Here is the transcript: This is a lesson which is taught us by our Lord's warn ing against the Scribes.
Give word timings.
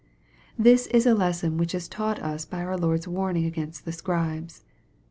This 0.57 0.87
is 0.87 1.05
a 1.05 1.13
lesson 1.13 1.59
which 1.59 1.75
is 1.75 1.87
taught 1.87 2.19
us 2.23 2.43
by 2.43 2.63
our 2.63 2.75
Lord's 2.75 3.07
warn 3.07 3.37
ing 3.37 3.45
against 3.45 3.85
the 3.85 3.91
Scribes. 3.93 4.63